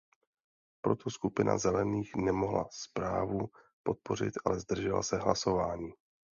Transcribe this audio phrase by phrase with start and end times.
[0.83, 3.49] Proto skupina Zelených nemohla zprávu
[3.83, 5.93] podpořit, ale zdržela se hlasování.